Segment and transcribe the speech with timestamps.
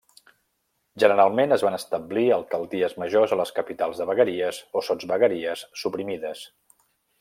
[1.03, 6.49] Generalment es van establir alcaldies majors a les capitals de vegueries o sotsvegueries suprimides.